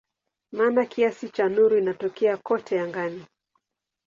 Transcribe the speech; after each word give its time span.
Maana 0.51 0.85
kiasi 0.85 1.29
cha 1.29 1.49
nuru 1.49 1.77
inatokea 1.77 2.37
kote 2.37 2.79
angani. 2.81 3.25